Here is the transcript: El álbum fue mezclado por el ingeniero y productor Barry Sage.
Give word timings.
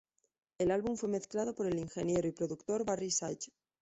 El 0.57 0.71
álbum 0.71 0.97
fue 0.97 1.09
mezclado 1.09 1.53
por 1.53 1.67
el 1.67 1.77
ingeniero 1.77 2.27
y 2.27 2.31
productor 2.31 2.83
Barry 2.83 3.11
Sage. 3.11 3.51